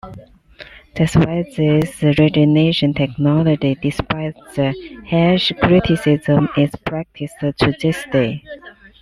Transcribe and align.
That's 0.95 1.15
why 1.15 1.43
this 1.55 2.01
rejuvenation 2.01 2.95
technology, 2.95 3.75
despite 3.79 4.35
the 4.55 4.73
harsh 5.07 5.51
criticism 5.61 6.49
is 6.57 6.75
practiced 6.77 7.39
to 7.41 7.75
this 7.79 8.03
day. 8.11 8.43